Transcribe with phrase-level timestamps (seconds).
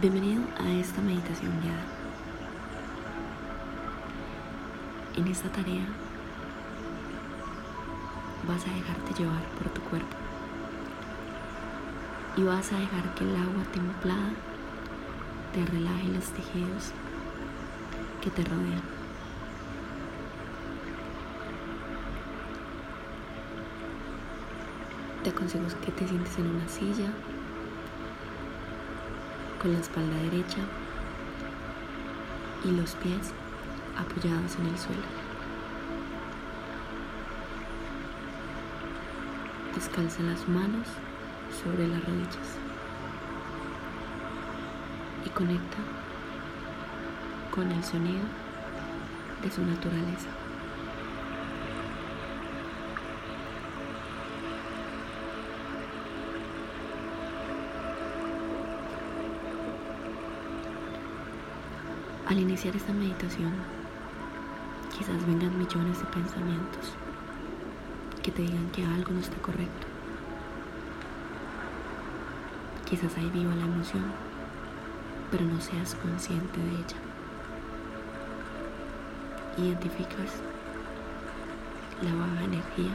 [0.00, 1.82] Bienvenido a esta meditación guiada.
[5.16, 5.86] En esta tarea
[8.46, 10.16] vas a dejarte llevar por tu cuerpo
[12.36, 14.30] y vas a dejar que el agua templada
[15.52, 16.92] te relaje los tejidos
[18.22, 18.82] que te rodean.
[25.24, 27.10] Te aconsejo que te sientes en una silla
[29.60, 30.58] con la espalda derecha
[32.64, 33.32] y los pies
[33.96, 35.02] apoyados en el suelo.
[39.74, 40.86] Descalza las manos
[41.62, 42.56] sobre las rodillas
[45.24, 45.78] y conecta
[47.54, 48.24] con el sonido
[49.42, 50.37] de su naturaleza.
[62.28, 63.50] Al iniciar esta meditación,
[64.98, 66.92] quizás vengan millones de pensamientos
[68.22, 69.86] que te digan que algo no está correcto.
[72.84, 74.04] Quizás ahí viva la emoción,
[75.30, 76.98] pero no seas consciente de ella.
[79.56, 80.42] Identificas
[82.02, 82.92] la baja energía,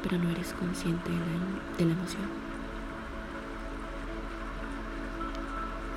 [0.00, 2.28] pero no eres consciente de la, de la emoción.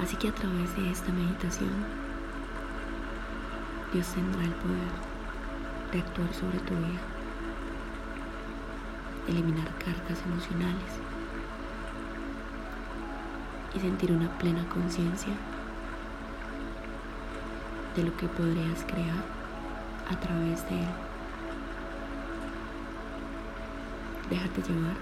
[0.01, 1.96] Así que a través de esta meditación
[3.93, 4.91] Dios tendrá el poder
[5.93, 6.99] de actuar sobre tu vida,
[9.29, 10.99] eliminar cargas emocionales
[13.73, 15.33] y sentir una plena conciencia
[17.95, 19.23] de lo que podrías crear
[20.11, 20.89] a través de él.
[24.29, 24.97] Déjate llevar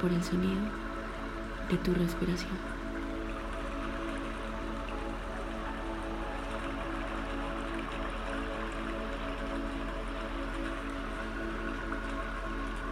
[0.00, 0.60] por el sonido
[1.70, 2.77] de tu respiración.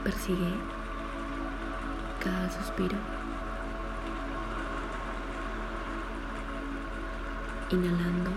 [0.07, 0.55] Persigue
[2.23, 2.97] cada suspiro.
[7.73, 8.31] Inhalando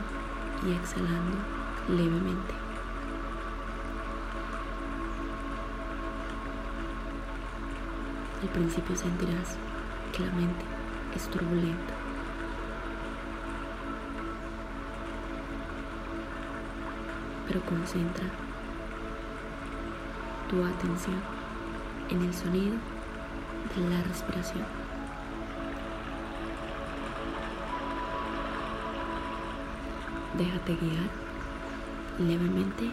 [0.66, 1.38] y exhalando
[1.90, 2.56] levemente.
[8.41, 9.56] Al principio sentirás
[10.12, 10.66] que la mente
[11.16, 11.94] es turbulenta.
[17.47, 18.25] Pero concentra
[20.50, 21.38] tu atención
[22.09, 22.75] en el sonido
[23.75, 24.66] de la respiración.
[30.38, 31.09] Déjate guiar
[32.20, 32.90] levemente.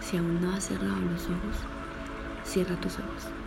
[0.00, 1.56] Si aún no has cerrado los ojos,
[2.44, 3.43] cierra tus ojos.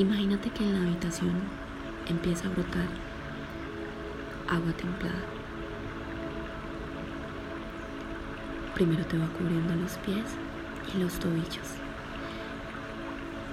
[0.00, 1.34] Imagínate que en la habitación
[2.08, 2.86] empieza a brotar
[4.48, 5.20] agua templada.
[8.74, 10.24] Primero te va cubriendo los pies
[10.94, 11.74] y los tobillos.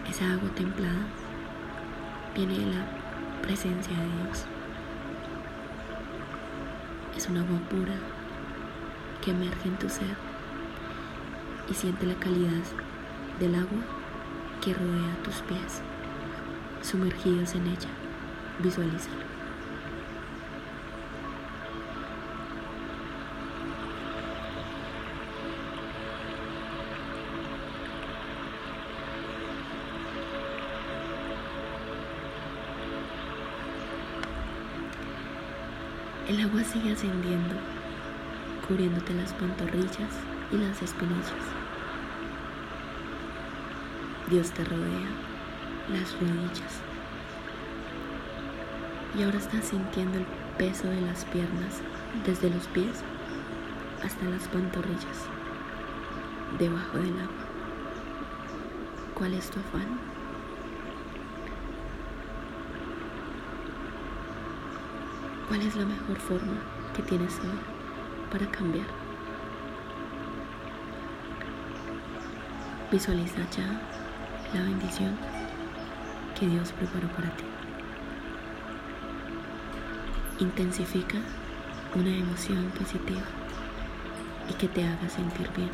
[0.09, 1.05] Esa agua templada
[2.33, 2.85] viene de la
[3.41, 4.45] presencia de Dios.
[7.17, 7.95] Es un agua pura
[9.21, 10.15] que emerge en tu ser
[11.69, 12.63] y siente la calidad
[13.37, 13.83] del agua
[14.61, 15.81] que rodea tus pies
[16.87, 17.89] sumergidos en ella.
[18.59, 19.27] Visualízalo.
[36.29, 37.55] El agua sigue ascendiendo,
[38.67, 40.13] cubriéndote las pantorrillas
[40.51, 41.33] y las espinillas.
[44.29, 45.26] Dios te rodea
[45.89, 46.81] las rodillas.
[49.17, 50.25] Y ahora estás sintiendo el
[50.57, 51.81] peso de las piernas
[52.25, 53.03] desde los pies
[54.03, 55.25] hasta las pantorrillas,
[56.59, 57.47] debajo del agua.
[59.15, 59.99] ¿Cuál es tu afán?
[65.47, 66.57] ¿Cuál es la mejor forma
[66.93, 67.59] que tienes hoy
[68.31, 68.85] para cambiar?
[72.91, 73.81] Visualiza ya
[74.53, 75.17] la bendición
[76.39, 77.43] que Dios preparó para ti.
[80.39, 81.17] Intensifica
[81.95, 83.21] una emoción positiva
[84.47, 85.71] y que te haga sentir bien.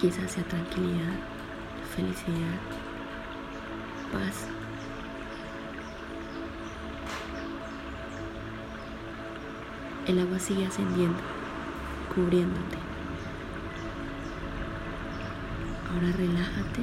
[0.00, 1.14] Quizás sea tranquilidad,
[1.94, 2.58] felicidad,
[4.12, 4.48] paz.
[10.06, 11.20] El agua sigue ascendiendo,
[12.12, 12.89] cubriéndote.
[15.92, 16.82] Ahora relájate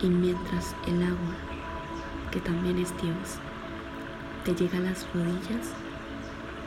[0.00, 1.34] y mientras el agua,
[2.32, 3.38] que también es Dios,
[4.44, 5.72] te llega a las rodillas,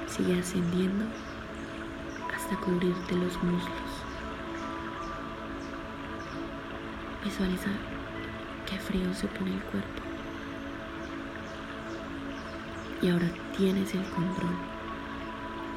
[0.07, 1.03] sigue ascendiendo
[2.33, 3.91] hasta cubrirte los muslos.
[7.23, 7.69] Visualiza
[8.65, 10.01] qué frío se pone el cuerpo.
[13.01, 13.27] Y ahora
[13.57, 14.55] tienes el control.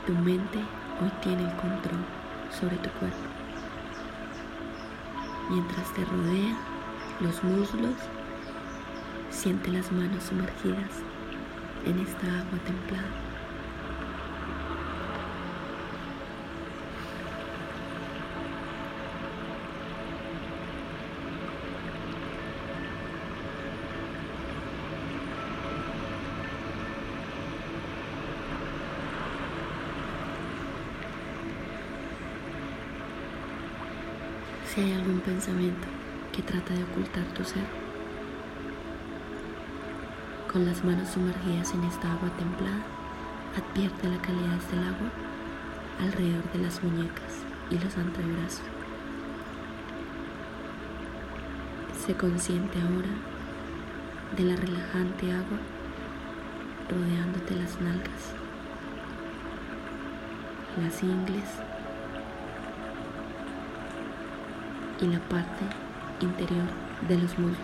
[0.07, 0.59] Tu mente
[1.01, 2.05] hoy tiene el control
[2.51, 3.44] sobre tu cuerpo.
[5.51, 6.57] Mientras te rodea
[7.21, 7.95] los muslos,
[9.31, 10.91] siente las manos sumergidas
[11.85, 13.24] en esta agua templada.
[34.75, 35.87] Si hay algún pensamiento
[36.33, 37.63] que trata de ocultar tu ser,
[40.53, 42.83] con las manos sumergidas en esta agua templada,
[43.57, 45.11] advierte la calidad del agua
[46.01, 48.67] alrededor de las muñecas y los antebrazos.
[52.05, 53.15] Se consciente ahora
[54.37, 55.59] de la relajante agua
[56.91, 58.35] rodeándote las nalgas,
[60.83, 61.63] las ingles
[65.05, 65.65] y la parte
[66.21, 66.65] interior
[67.09, 67.59] de los muslos.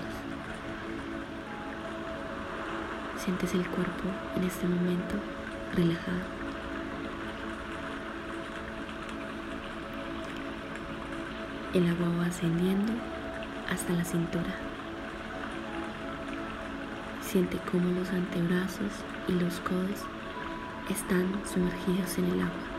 [3.16, 5.14] Sientes el cuerpo en este momento
[5.74, 6.20] relajado.
[11.72, 12.92] El agua va ascendiendo
[13.70, 14.54] hasta la cintura.
[17.22, 18.92] Siente cómo los antebrazos
[19.28, 20.04] y los codos
[20.90, 22.69] están sumergidos en el agua.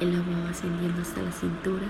[0.00, 1.86] El agua ascendiendo hasta la cintura,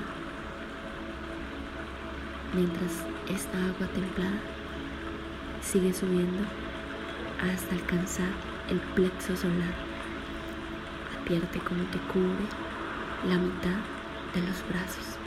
[2.54, 4.40] mientras esta agua templada
[5.60, 6.42] sigue subiendo
[7.42, 8.28] hasta alcanzar
[8.70, 9.74] el plexo solar.
[11.20, 12.46] Advierte cómo te cubre
[13.28, 13.76] la mitad
[14.34, 15.18] de los brazos.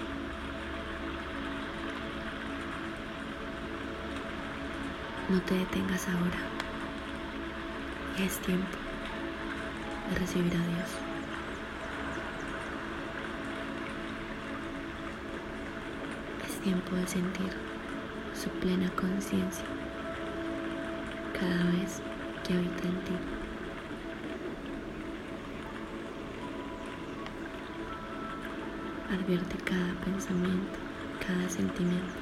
[5.30, 6.40] No te detengas ahora.
[8.18, 8.78] Ya es tiempo
[10.10, 11.11] de recibir a Dios.
[16.64, 17.50] Tiempo de sentir
[18.34, 19.66] su plena conciencia
[21.34, 22.02] cada vez
[22.44, 23.14] que habita en ti.
[29.12, 30.80] Advierte cada pensamiento,
[31.26, 32.21] cada sentimiento.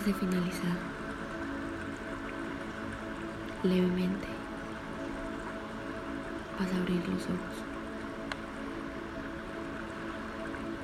[0.00, 0.76] Antes de finalizar,
[3.62, 4.28] levemente.
[6.58, 7.56] Vas a abrir los ojos.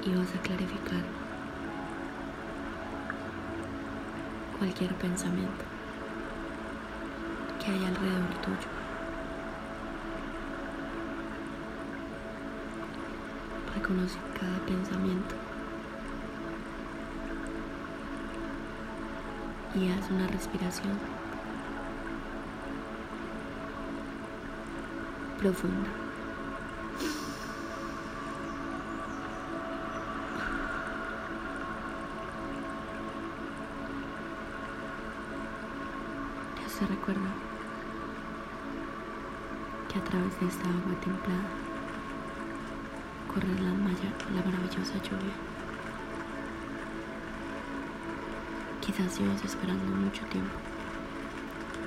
[0.05, 1.03] Y vas a clarificar
[4.59, 5.65] cualquier pensamiento
[7.59, 8.69] que hay alrededor tuyo.
[13.75, 15.46] Reconoce cada pensamiento
[19.77, 20.99] y haz una respiración
[25.39, 25.89] profunda.
[36.63, 37.21] Ya se recuerda
[39.93, 41.45] que a través de esta agua templada
[43.29, 45.66] corre la, la maravillosa lluvia.
[48.87, 50.55] Quizás llevas esperando mucho tiempo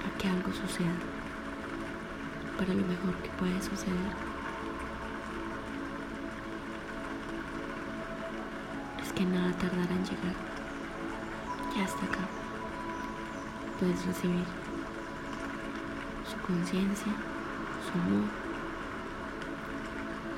[0.05, 0.91] a que algo suceda,
[2.57, 3.95] para lo mejor que puede suceder
[9.01, 10.35] es que nada tardará en llegar.
[11.73, 12.27] Ya está acá.
[13.79, 14.43] Puedes recibir
[16.29, 17.13] su conciencia,
[17.85, 18.27] su amor,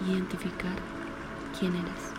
[0.08, 0.77] identificar
[1.58, 2.11] quién eres.